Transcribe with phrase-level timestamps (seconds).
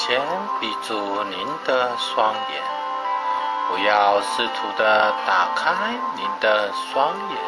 [0.00, 0.18] 先
[0.58, 2.62] 闭住您的双眼，
[3.68, 5.74] 不要试图的打开
[6.16, 7.38] 您的双眼，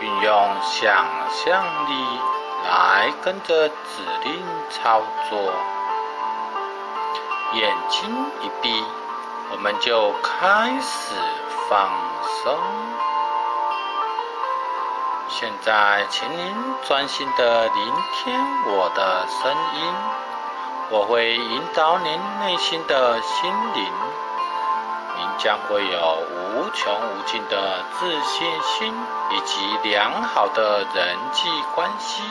[0.00, 2.20] 运用想象力
[2.68, 3.74] 来跟着指
[4.24, 5.52] 令操作。
[7.52, 8.10] 眼睛
[8.42, 8.84] 一闭，
[9.52, 11.14] 我们就开始
[11.70, 11.88] 放
[12.42, 12.58] 松。
[15.28, 16.56] 现在，请您
[16.88, 18.34] 专心的聆听
[18.66, 19.94] 我的声音，
[20.88, 23.84] 我会引导您内心的心灵，
[25.16, 28.94] 您将会有无穷无尽的自信心
[29.32, 32.22] 以及良好的人际关系。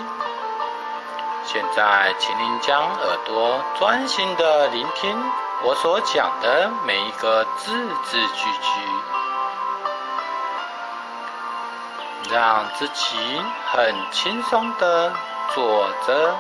[1.44, 5.14] 现在，请您将耳朵专心的聆听
[5.64, 7.72] 我所讲的每一个字
[8.06, 8.70] 字句句。
[12.32, 13.18] 让自己
[13.68, 15.14] 很轻松的
[15.54, 16.36] 坐着，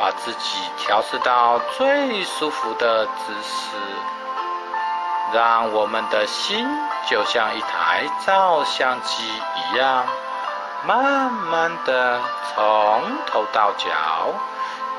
[0.00, 3.76] 把自己调试到最舒服的姿势，
[5.34, 6.66] 让我们的心
[7.06, 10.06] 就像一台照相机一样，
[10.86, 12.18] 慢慢的
[12.54, 13.88] 从头到脚，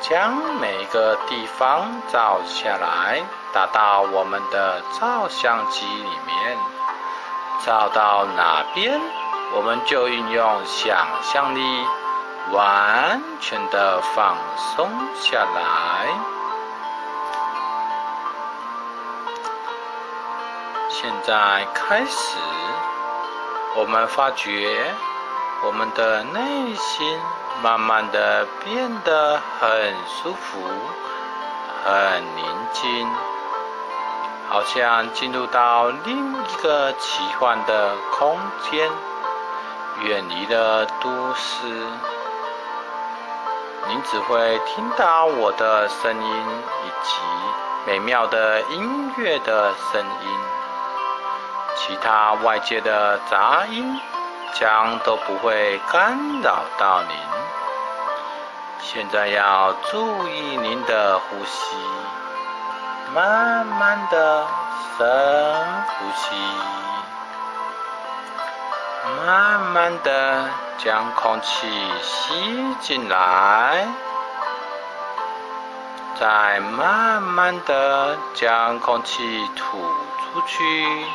[0.01, 6.57] 将每个地方照下来，打到我们的照相机里面，
[7.65, 9.01] 照到哪边？
[9.53, 11.85] 我们就运用想象力，
[12.49, 16.07] 完全的放松下来。
[20.89, 22.37] 现在开始，
[23.75, 24.93] 我们发觉
[25.63, 27.19] 我们的内心
[27.63, 30.59] 慢慢的变得很舒服、
[31.83, 33.07] 很宁静，
[34.49, 38.37] 好像进入到另一个奇幻的空
[38.69, 38.89] 间。
[40.03, 41.85] 远离了都市，
[43.91, 46.45] 您只会听到我的声音
[46.85, 47.19] 以及
[47.85, 50.39] 美妙的音乐的声音，
[51.75, 53.99] 其他外界的杂音
[54.53, 57.17] 将都不会干扰到您。
[58.79, 61.75] 现在要注意您的呼吸，
[63.13, 64.47] 慢慢的
[64.97, 65.05] 深
[65.99, 66.80] 呼吸。
[69.25, 71.67] 慢慢的将空气
[72.03, 73.87] 吸进来，
[76.19, 81.05] 再慢慢的将空气吐出去。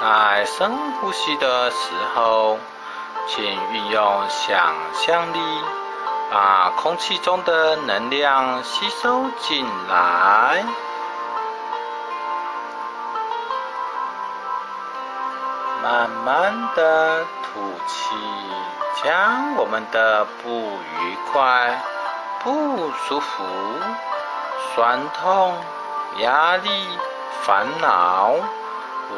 [0.00, 1.76] 在深呼吸的时
[2.14, 2.58] 候，
[3.26, 5.38] 请运用想象力，
[6.32, 10.64] 把空气中的能量吸收进来。
[15.82, 18.14] 慢慢的吐气，
[19.02, 21.82] 将我们的不愉快、
[22.44, 23.44] 不舒服、
[24.74, 25.56] 酸痛、
[26.18, 26.70] 压力、
[27.42, 28.32] 烦恼，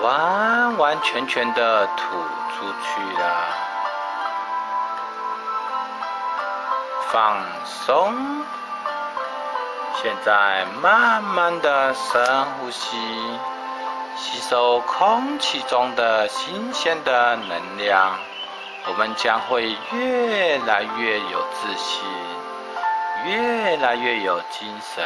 [0.01, 1.93] 完完全全的吐
[2.57, 3.47] 出去了。
[7.11, 7.37] 放
[7.67, 8.15] 松。
[10.03, 12.97] 现在慢慢的深呼吸。
[14.17, 18.17] 吸收空气中的新鲜的能量，
[18.87, 22.05] 我们将会越来越有自信，
[23.27, 25.05] 越来越有精神。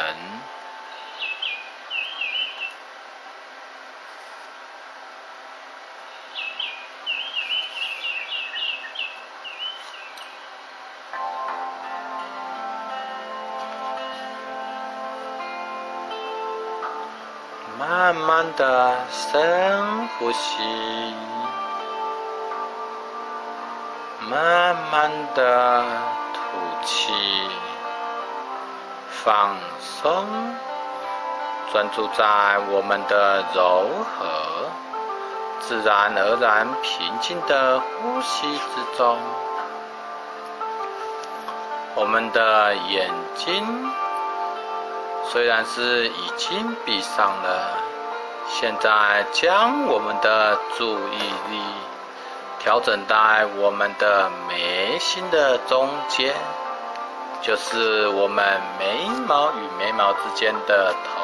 [18.59, 20.61] 的深呼吸，
[24.29, 25.85] 慢慢的
[26.33, 26.39] 吐
[26.85, 27.13] 气，
[29.23, 30.27] 放松，
[31.71, 34.27] 专注在我们的柔和、
[35.61, 39.17] 自然而然平静的呼吸之中，
[41.95, 43.89] 我们的眼睛。
[45.31, 47.77] 虽然是已经闭上了，
[48.51, 51.19] 现在将我们的注意
[51.49, 51.61] 力
[52.59, 56.33] 调整在我们的眉心的中间，
[57.41, 58.43] 就是我们
[58.77, 61.21] 眉毛与眉毛之间的头，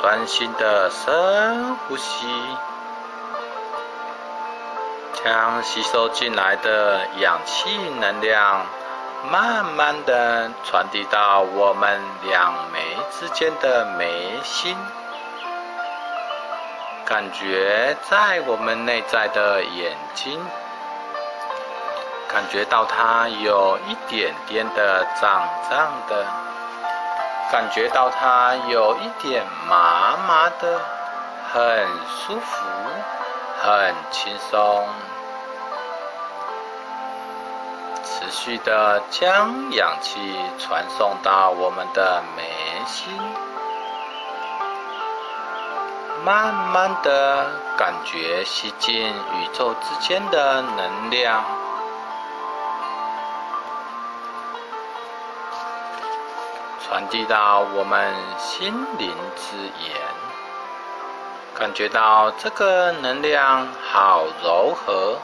[0.00, 2.26] 专心的深呼吸，
[5.22, 8.64] 将吸收进来的氧气能量。
[9.24, 14.76] 慢慢的传递到我们两眉之间的眉心，
[17.04, 20.40] 感觉在我们内在的眼睛，
[22.28, 26.24] 感觉到它有一点点的胀胀的，
[27.50, 30.80] 感觉到它有一点麻麻的，
[31.52, 32.64] 很舒服，
[33.60, 34.86] 很轻松。
[38.28, 40.20] 持续的将氧气
[40.58, 42.44] 传送到我们的眉
[42.84, 43.10] 心，
[46.26, 47.46] 慢慢的
[47.78, 51.42] 感觉吸进宇宙之间的能量，
[56.86, 59.96] 传递到我们心灵之眼，
[61.54, 65.16] 感觉到这个能量好柔和。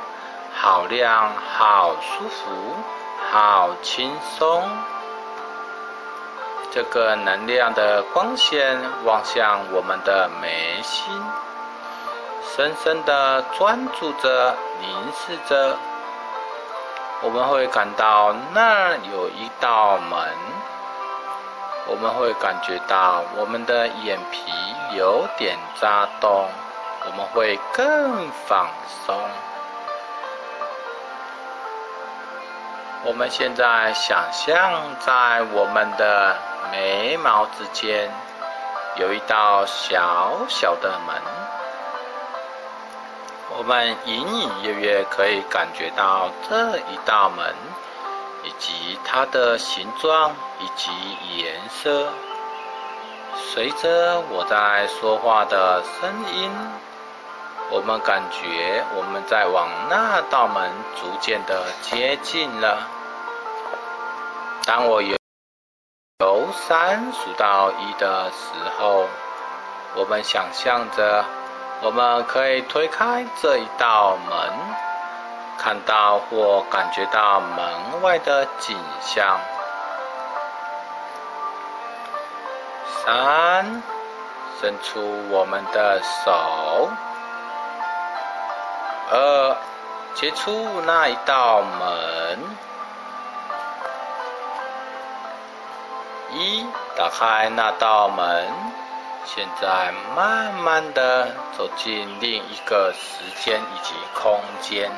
[0.64, 2.50] 好亮，好舒服，
[3.30, 4.66] 好轻松。
[6.70, 11.04] 这个能量的光线望向我们的眉心，
[12.56, 15.76] 深深的专注着，凝视着。
[17.20, 20.18] 我们会感到那儿有一道门，
[21.86, 24.50] 我们会感觉到我们的眼皮
[24.96, 26.48] 有点扎动，
[27.04, 28.66] 我们会更放
[29.04, 29.14] 松。
[33.06, 36.36] 我们现在想象，在我们的
[36.72, 38.10] 眉毛之间
[38.96, 41.14] 有一道小小的门，
[43.58, 47.54] 我们隐隐约约可以感觉到这一道门
[48.42, 50.90] 以及它的形状以及
[51.36, 52.08] 颜色。
[53.36, 56.50] 随着我在说话的声音，
[57.70, 60.70] 我们感觉我们在往那道门
[61.00, 62.78] 逐渐的接近了。
[64.64, 65.16] 当我由
[66.20, 69.06] 由三数到一的时候，
[69.94, 71.24] 我们想象着
[71.82, 74.52] 我们可以推开这一道门，
[75.58, 79.38] 看到或感觉到门外的景象。
[83.04, 83.82] 三，
[84.60, 85.00] 伸出
[85.30, 86.88] 我们的手。
[89.16, 89.56] 二，
[90.16, 92.38] 接触那一道门。
[96.32, 96.66] 一
[96.96, 98.44] 打开那道门，
[99.24, 104.90] 现在慢慢的走进另一个时间以及空间。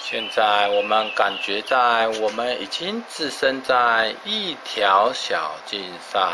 [0.00, 5.80] 现在我们感觉在我们已经置身在一条小径
[6.12, 6.32] 上，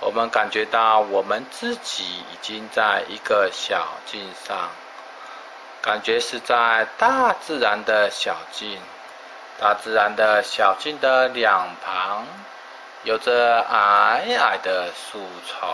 [0.00, 4.70] 我们感觉到我们自己已经在一个小径上。
[5.82, 8.78] 感觉是在大自然的小径，
[9.58, 12.26] 大自然的小径的两旁
[13.02, 15.68] 有着矮矮的树丛，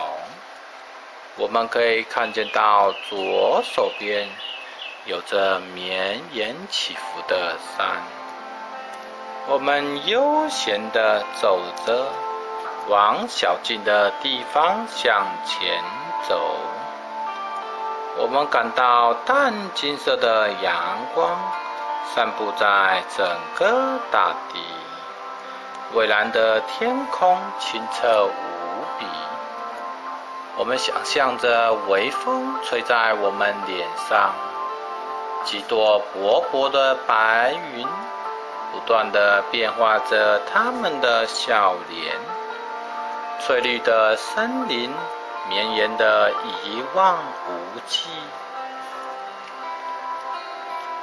[1.35, 4.29] 我们可以看见到左手边
[5.05, 8.01] 有着绵延起伏的山。
[9.49, 12.07] 我们悠闲地走着，
[12.89, 15.83] 往小径的地方向前
[16.27, 16.39] 走。
[18.19, 20.73] 我们感到淡金色的阳
[21.13, 21.37] 光
[22.15, 24.59] 散布在整个大地，
[25.93, 28.29] 蔚蓝的天空清澈无
[28.97, 29.05] 比。
[30.57, 34.31] 我们想象着微风吹在我们脸上，
[35.43, 37.85] 几朵薄薄的白云
[38.71, 42.15] 不断的变化着它们的笑脸，
[43.39, 44.93] 翠绿的森林。
[45.49, 48.09] 绵延的一望无际，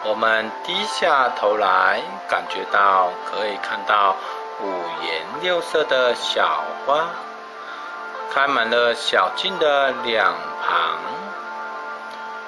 [0.04, 4.14] 我们低下头来，感觉到可以看到
[4.60, 4.66] 五
[5.02, 7.06] 颜六色的小花，
[8.34, 10.98] 开满了小径的两旁。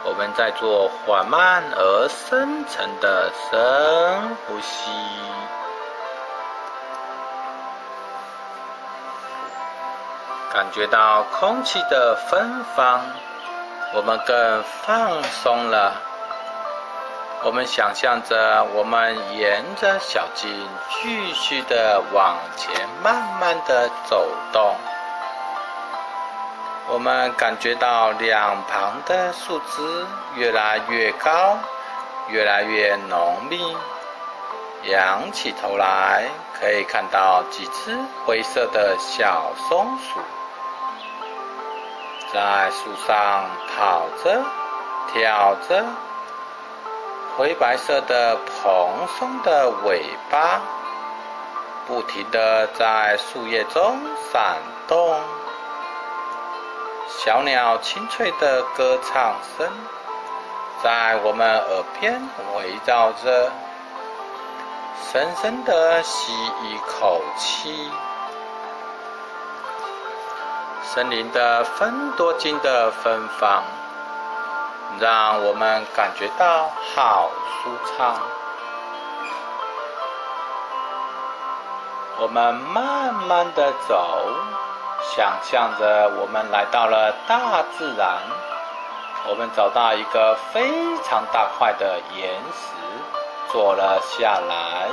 [0.04, 4.90] 我们在做缓慢而深沉的深呼吸。
[10.56, 13.02] 感觉到空气的芬芳，
[13.92, 15.92] 我们更放松了。
[17.44, 20.48] 我们想象着，我们沿着小径
[20.88, 24.74] 继续的往前，慢慢的走动。
[26.88, 31.58] 我们感觉到两旁的树枝越来越高，
[32.28, 33.76] 越来越浓密。
[34.84, 36.24] 仰起头来，
[36.58, 40.18] 可以看到几只灰色的小松鼠。
[42.32, 44.42] 在树上跑着、
[45.12, 45.84] 跳着，
[47.36, 50.60] 灰白色的蓬松的尾巴
[51.86, 53.98] 不停的在树叶中
[54.32, 54.56] 闪
[54.88, 55.20] 动。
[57.08, 59.68] 小鸟清脆的歌唱声
[60.82, 62.20] 在我们耳边
[62.56, 63.50] 围绕着，
[65.12, 67.90] 深深的吸一口气。
[70.96, 73.62] 森林的芬多精的芬芳，
[74.98, 78.16] 让我们感觉到好舒畅。
[82.16, 84.26] 我们慢慢的走，
[85.14, 88.16] 想象着我们来到了大自然。
[89.28, 92.72] 我们找到一个非常大块的岩石，
[93.52, 94.88] 坐了下来。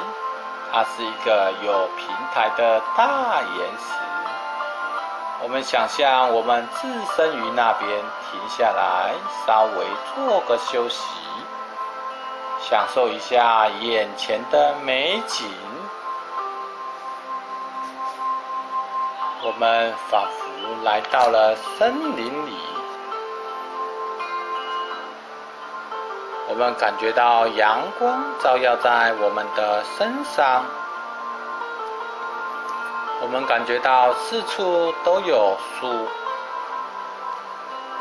[0.70, 4.13] 它是一个有平台的大岩石。
[5.44, 9.14] 我们想象我们置身于那边，停下来，
[9.46, 9.86] 稍微
[10.16, 11.04] 做个休息，
[12.62, 15.46] 享受一下眼前的美景。
[19.44, 22.58] 我们仿佛来到了森林里，
[26.48, 30.64] 我们感觉到阳光照耀在我们的身上，
[33.24, 35.88] 我们感觉到四处都有树，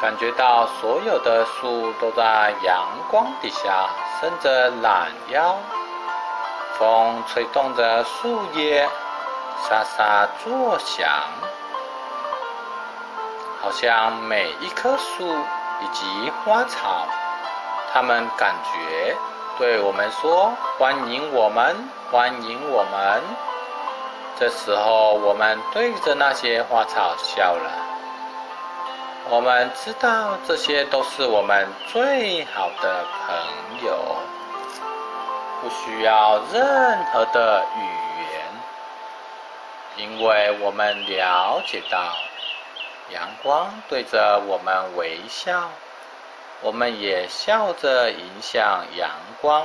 [0.01, 3.89] 感觉到所有的树都在阳光底下
[4.21, 5.57] 伸着懒腰，
[6.77, 8.89] 风吹动着树叶。
[9.69, 11.09] 沙沙作响，
[13.61, 15.25] 好像每一棵树
[15.81, 17.07] 以及花草，
[17.93, 19.17] 它们感觉
[19.57, 23.23] 对我们说：“欢迎我们，欢迎我们。”
[24.39, 27.71] 这时候，我们对着那些花草笑了。
[29.31, 34.17] 我们知道，这些都是我们最好的朋友，
[35.61, 37.81] 不需要任何的语
[38.23, 38.35] 言。
[39.97, 42.17] 因为我们了解到，
[43.11, 45.71] 阳光对着我们微笑，
[46.63, 49.11] 我们也笑着迎向阳
[49.41, 49.65] 光。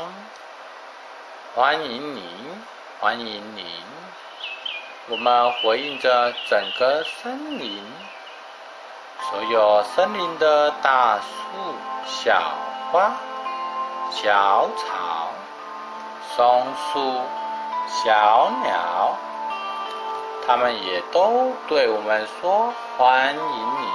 [1.55, 2.23] 欢迎您，
[2.99, 3.65] 欢迎您！
[5.09, 7.81] 我们回应着整个森林，
[9.21, 11.25] 所有森林的大树、
[12.05, 12.51] 小
[12.91, 13.13] 花、
[14.11, 15.29] 小草、
[16.35, 17.21] 松树、
[17.87, 19.15] 小鸟。
[20.45, 23.87] 它们也都对我们说欢迎你，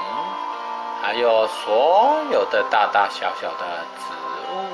[1.03, 4.15] 还有所有的大大小小的植
[4.51, 4.65] 物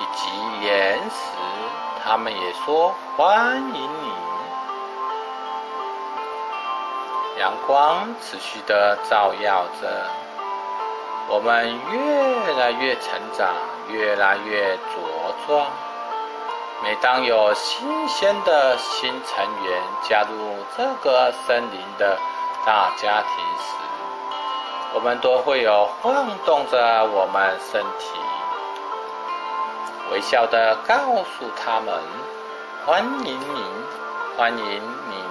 [0.00, 1.30] 以及岩石，
[2.04, 4.27] 他们也说欢迎你。
[7.38, 9.88] 阳光持续的照耀着，
[11.28, 13.54] 我们越来越成长，
[13.88, 15.70] 越来越茁壮。
[16.82, 22.18] 每当有新鲜的新成员加入这个森林的
[22.66, 23.74] 大家庭时，
[24.94, 28.18] 我们都会有晃动着我们身体，
[30.10, 31.94] 微笑的告诉他们
[32.84, 33.64] ：“欢迎您，
[34.36, 35.27] 欢迎您。”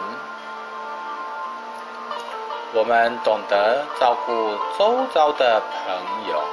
[2.73, 6.43] 我们懂得照顾周遭的朋友，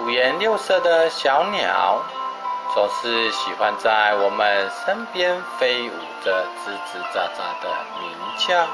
[0.00, 2.00] 五颜六色的小鸟。
[2.74, 5.92] 总是喜欢在我们身边飞舞
[6.22, 7.68] 着，吱吱喳喳的
[7.98, 8.66] 鸣叫。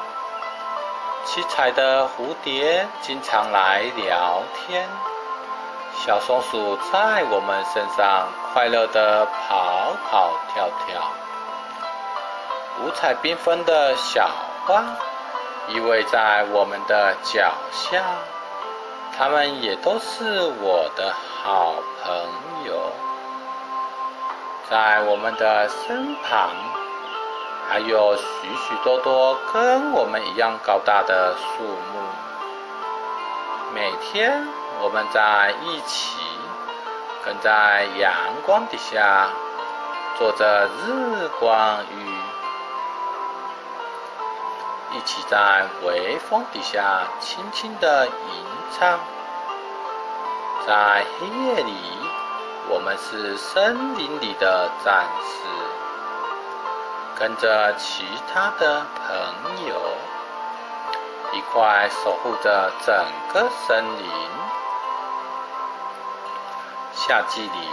[1.25, 4.87] 七彩的蝴蝶经常来聊天。
[5.97, 11.03] 小松鼠在我们身上快乐的跑跑跳跳。
[12.83, 14.29] 五彩缤纷的小
[14.67, 14.85] 花
[15.69, 18.03] 依偎在我们的脚下，
[19.17, 22.13] 他们也都是我的好朋
[22.67, 22.93] 友。
[24.71, 26.51] 在我们的身旁，
[27.69, 28.23] 还有许
[28.57, 32.01] 许多多跟我们一样高大的树木。
[33.75, 34.47] 每天，
[34.83, 36.19] 我们在一起，
[37.25, 38.13] 跟在阳
[38.47, 39.29] 光底下，
[40.19, 42.24] 做着日光浴，
[44.95, 48.13] 一起在微风底下轻轻的吟
[48.79, 49.01] 唱，
[50.65, 51.75] 在黑夜里。
[52.71, 55.47] 我们是森林里的战士，
[57.19, 59.75] 跟着其他的朋友
[61.33, 62.95] 一块守护着整
[63.35, 64.09] 个森林。
[66.95, 67.69] 夏季里，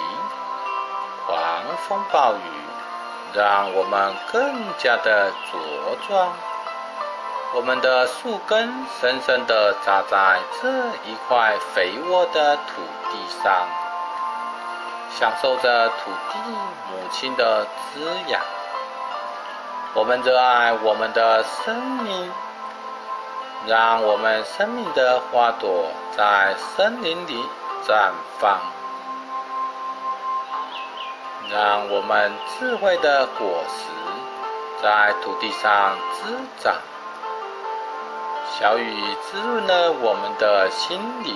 [1.26, 2.42] 狂风暴雨
[3.34, 6.34] 让我们更加的茁壮。
[7.54, 10.70] 我们的树根深深的扎在这
[11.10, 12.82] 一块肥沃的土
[13.12, 13.68] 地上。
[15.20, 16.40] 享受着土地
[16.90, 18.42] 母亲的滋养，
[19.94, 22.32] 我们热爱我们的生命，
[23.68, 27.46] 让我们生命的花朵在森林里
[27.86, 28.58] 绽放，
[31.50, 33.84] 让我们智慧的果实
[34.82, 36.74] 在土地上滋长。
[38.50, 41.36] 小雨滋润了我们的心灵，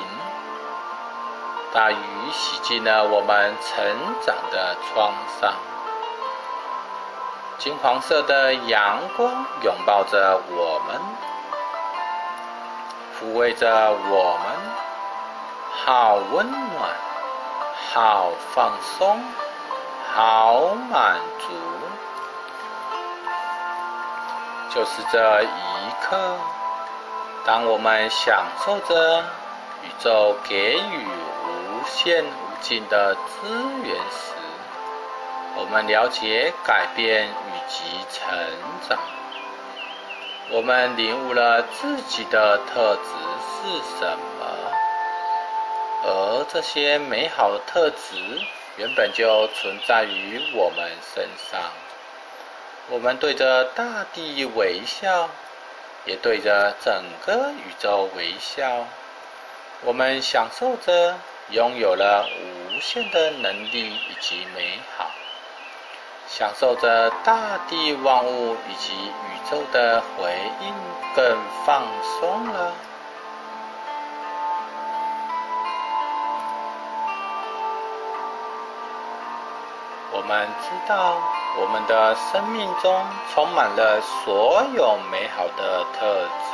[1.74, 1.98] 大雨
[2.32, 3.86] 洗净了我们成
[4.26, 5.54] 长的创伤。
[7.58, 9.32] 金黄色的阳光
[9.64, 11.02] 拥抱着我们，
[13.18, 14.54] 抚慰着我们，
[15.86, 16.90] 好温暖，
[17.94, 19.24] 好放松，
[20.14, 21.54] 好满足。
[24.70, 25.48] 就是这一
[26.02, 26.38] 刻。
[27.46, 29.24] 当我们享受着
[29.84, 33.48] 宇宙给予无限无尽的资
[33.84, 34.34] 源时，
[35.56, 38.36] 我们了解改变以及成
[38.90, 38.98] 长。
[40.50, 43.12] 我们领悟了自己的特质
[43.46, 44.46] 是什么，
[46.04, 48.16] 而这些美好的特质
[48.78, 51.62] 原本就存在于我们身上。
[52.90, 55.30] 我们对着大地微笑。
[56.06, 58.86] 也对着整个宇宙微笑，
[59.84, 61.18] 我们享受着
[61.50, 65.10] 拥有了无限的能力以及美好，
[66.28, 70.32] 享受着大地万物以及宇宙的回
[70.62, 70.74] 应，
[71.16, 71.84] 更放
[72.20, 72.74] 松了。
[80.12, 81.45] 我们知道。
[81.58, 86.52] 我们的生命中充满了所有美好的特质，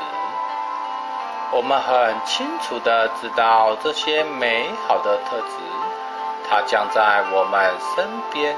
[1.51, 5.57] 我们很清楚的知道这些美好的特质，
[6.47, 8.55] 它将在我们身边。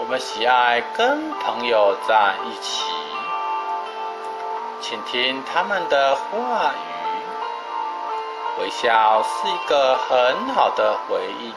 [0.00, 2.84] 我们喜爱跟朋友在一起，
[4.80, 11.54] 倾听他们的话语，微笑是一个很好的回应。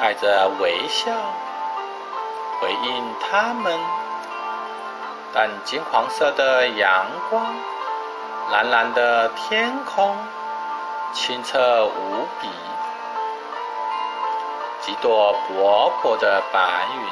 [0.00, 1.12] 带着微笑
[2.58, 3.78] 回应他们，
[5.34, 7.54] 但金黄色的阳光、
[8.50, 10.16] 蓝蓝的天空、
[11.12, 12.48] 清澈无比，
[14.80, 17.04] 几朵薄薄的白云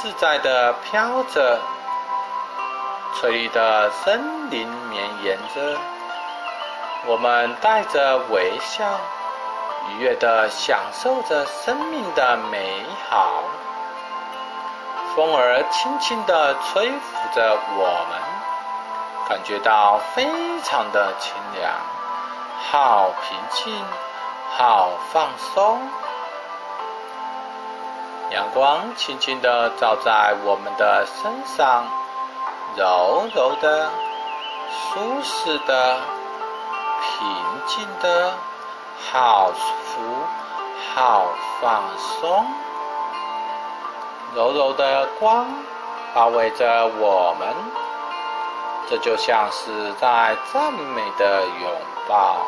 [0.00, 1.60] 自在的飘着，
[3.16, 5.78] 翠绿的森林绵延着，
[7.06, 8.98] 我们带着微笑。
[9.88, 13.42] 愉悦的享受着生命的美好，
[15.14, 18.18] 风儿轻轻的吹拂着我们，
[19.28, 20.26] 感觉到非
[20.62, 21.72] 常的清凉，
[22.70, 23.84] 好平静，
[24.56, 25.80] 好放松。
[28.30, 31.84] 阳光轻轻的照在我们的身上，
[32.76, 33.90] 柔柔的，
[34.70, 36.00] 舒适的，
[37.02, 37.26] 平
[37.66, 38.32] 静的。
[39.10, 40.00] 好舒服，
[40.94, 41.26] 好
[41.60, 42.46] 放松，
[44.34, 45.46] 柔柔的光
[46.14, 47.48] 包围着我们，
[48.88, 51.70] 这就像是在赞美的拥
[52.08, 52.38] 抱。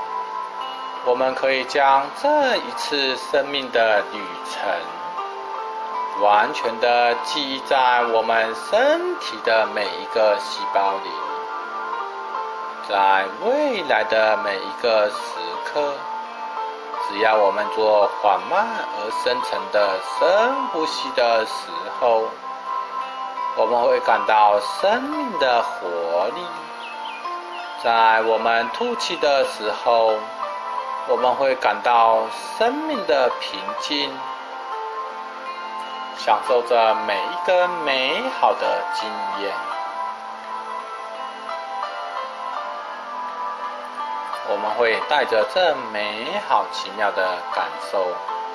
[1.07, 11.11] 我们可以将这一次生命的旅程，完全的记忆在我们身体的每一个细胞里，
[12.89, 15.93] 在未来的每一个时刻。
[17.09, 22.25] 只要我们做缓慢而深沉的深呼吸的时候，
[23.57, 26.43] 我们会感到生命的活力；
[27.83, 30.15] 在我们吐气的时候，
[31.09, 32.23] 我们会感到
[32.59, 34.11] 生命的平静，
[36.17, 39.09] 享受着每一个美好的经
[39.43, 39.74] 验。
[44.49, 48.07] 我们会带着这美好奇妙的感受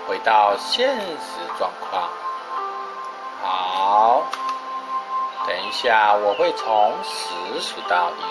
[0.08, 2.04] 回到现实状况。
[3.42, 4.24] 好，
[5.48, 8.24] 等一下我会从十数到一。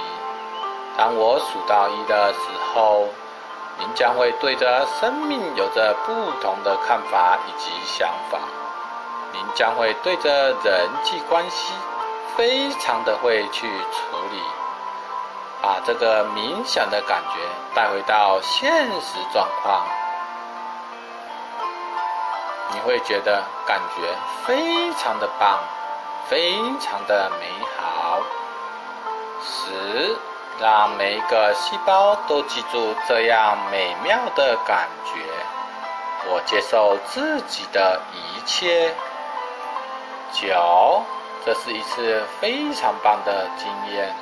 [0.97, 2.39] 当我数到一的时
[2.75, 3.07] 候，
[3.79, 8.39] 您将会对着生命有着不同的看法以及想法。
[9.33, 11.73] 您将会对着人际关系
[12.37, 14.41] 非常的会去处理。
[15.61, 17.41] 把这个冥想的感觉
[17.75, 19.83] 带回到现实状况，
[22.73, 24.15] 你会觉得感觉
[24.47, 25.59] 非常的棒，
[26.29, 28.21] 非常的美好。
[29.43, 30.17] 十，
[30.61, 35.21] 让每一个细胞都记住这样美妙的感觉。
[36.31, 38.95] 我接受自己的一切。
[40.31, 41.03] 九，
[41.47, 44.15] 这是一次非常棒的经验，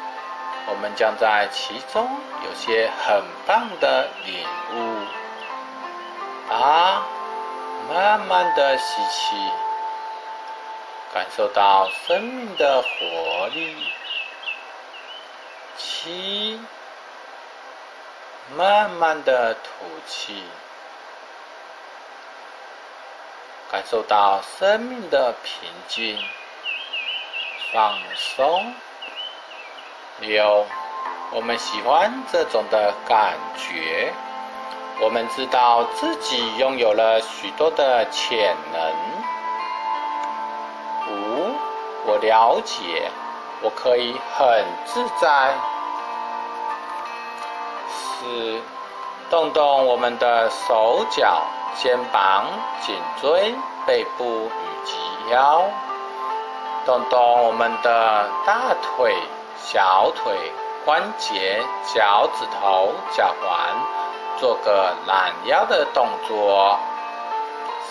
[0.69, 2.09] 我们将在其中
[2.45, 5.07] 有些很棒的领悟。
[6.53, 7.07] 啊，
[7.89, 9.37] 慢慢的吸气，
[11.15, 13.77] 感受到生命的活力。
[15.77, 16.61] 七，
[18.57, 20.45] 慢慢的吐气。
[23.71, 26.19] 感受到生命的平静、
[27.73, 28.73] 放松。
[30.21, 30.65] 六，
[31.31, 34.13] 我们喜欢这种的感觉。
[34.99, 38.93] 我们知道自己拥有了许多的潜能。
[41.11, 41.55] 五，
[42.07, 43.11] 我了解，
[43.61, 45.55] 我可以很自在。
[47.89, 48.63] 四，
[49.29, 51.43] 动动我们的手脚。
[51.79, 52.47] 肩膀、
[52.81, 53.55] 颈椎、
[53.87, 54.97] 背部以及
[55.31, 55.63] 腰，
[56.87, 59.15] 动动我们的大腿、
[59.59, 60.53] 小腿、
[60.85, 61.63] 关节、
[61.95, 66.79] 脚趾头、脚踝，做个懒腰的动作。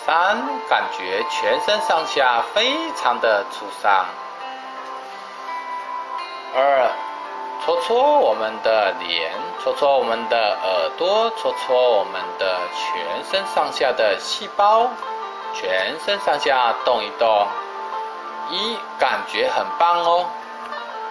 [0.04, 0.36] 三，
[0.68, 4.06] 感觉全身上下非常的舒畅。
[6.54, 6.90] 二。
[7.64, 14.88] 搓搓我们的脸，搓搓我们的耳朵，搓搓我们的全身上下的细胞，
[15.52, 17.48] 全身上下动一动，
[18.50, 20.26] 一感觉很棒哦。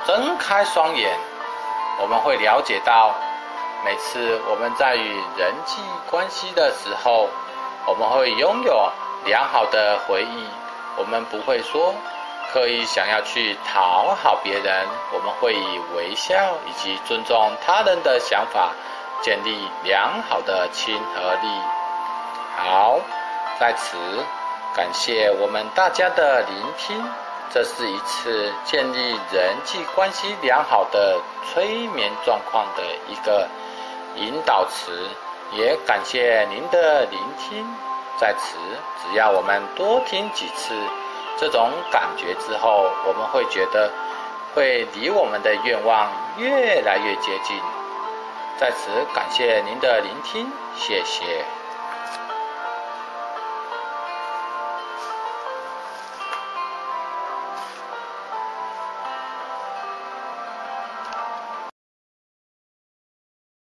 [0.05, 1.17] 睁开双眼，
[1.99, 3.13] 我们会了解到，
[3.83, 7.27] 每次我们在与人际关系的时候，
[7.87, 8.89] 我们会拥有
[9.25, 10.47] 良好的回忆，
[10.97, 11.93] 我们不会说。
[12.53, 16.35] 刻意想要去讨好别人，我们会以微笑
[16.67, 18.71] 以及尊重他人的想法，
[19.21, 21.47] 建立良好的亲和力。
[22.55, 22.99] 好，
[23.59, 23.97] 在此
[24.75, 27.03] 感谢我们大家的聆听，
[27.51, 33.47] 这是一次建立人际关系良好的催眠状况的一个
[34.15, 34.91] 引导词，
[35.53, 37.65] 也感谢您的聆听。
[38.17, 38.57] 在此，
[39.01, 40.75] 只要我们多听几次。
[41.37, 43.91] 这种感觉之后，我们会觉得
[44.53, 47.57] 会离我们的愿望越来越接近。
[48.57, 51.43] 在此感谢您的聆听，谢谢。